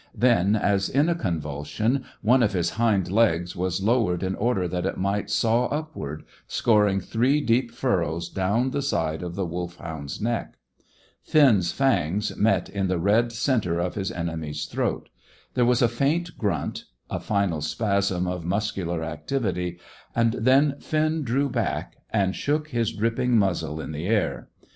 Then, 0.15 0.55
as 0.55 0.89
in 0.89 1.09
a 1.09 1.13
convulsion, 1.13 2.03
one 2.23 2.41
of 2.41 2.53
his 2.53 2.71
hind 2.71 3.11
legs 3.11 3.55
was 3.55 3.83
lowered 3.83 4.23
in 4.23 4.33
order 4.33 4.67
that 4.67 4.83
it 4.87 4.97
might 4.97 5.29
saw 5.29 5.65
upward, 5.67 6.23
scoring 6.47 6.99
three 6.99 7.39
deep 7.39 7.69
furrows 7.69 8.27
down 8.27 8.71
the 8.71 8.81
side 8.81 9.21
of 9.21 9.35
the 9.35 9.45
Wolfhound's 9.45 10.19
neck. 10.19 10.55
Finn's 11.21 11.71
fangs 11.71 12.35
met 12.35 12.67
in 12.67 12.87
the 12.87 12.97
red 12.97 13.31
centre 13.31 13.77
of 13.77 13.93
his 13.93 14.11
enemy's 14.11 14.65
throat. 14.65 15.09
There 15.53 15.65
was 15.65 15.83
a 15.83 15.87
faint 15.87 16.35
grunt, 16.35 16.85
a 17.07 17.19
final 17.19 17.61
spasm 17.61 18.25
of 18.25 18.43
muscular 18.43 19.03
activity, 19.03 19.77
and 20.15 20.33
then 20.33 20.79
Finn 20.79 21.21
drew 21.21 21.47
back, 21.47 21.97
and 22.09 22.35
shook 22.35 22.69
his 22.69 22.91
dripping 22.91 23.37
muzzle 23.37 23.79
in 23.79 23.91
the 23.91 24.07
air. 24.07 24.49